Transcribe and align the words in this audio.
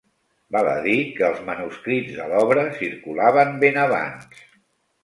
Val 0.55 0.69
a 0.71 0.77
dir 0.85 0.95
que 1.19 1.27
els 1.27 1.43
manuscrits 1.51 2.17
de 2.23 2.27
l’obra 2.33 2.65
circulaven 2.81 3.57
ben 3.67 3.81
abans. 3.87 4.47